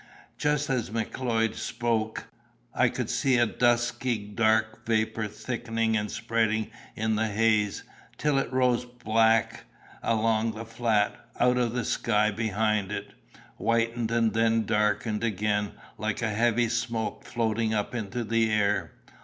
Just 0.39 0.67
as 0.71 0.89
Macleod 0.89 1.53
spoke, 1.53 2.25
I 2.73 2.89
could 2.89 3.07
see 3.07 3.37
a 3.37 3.45
dusky 3.45 4.17
dark 4.17 4.83
vapor 4.83 5.27
thickening 5.27 5.95
and 5.95 6.09
spreading 6.09 6.71
in 6.95 7.15
the 7.17 7.27
haze, 7.27 7.83
till 8.17 8.39
it 8.39 8.51
rose 8.51 8.83
black 8.83 9.65
along 10.01 10.53
the 10.53 10.65
flat, 10.65 11.23
out 11.39 11.57
of 11.59 11.73
the 11.73 11.85
sky 11.85 12.31
behind 12.31 12.91
it; 12.91 13.13
whitened 13.57 14.09
and 14.09 14.33
then 14.33 14.65
darkened 14.65 15.23
again, 15.23 15.73
like 15.99 16.23
a 16.23 16.31
heavy 16.33 16.67
smoke 16.67 17.23
floating 17.23 17.71
up 17.71 17.93
into 17.93 18.23
the 18.23 18.49
air. 18.51 18.93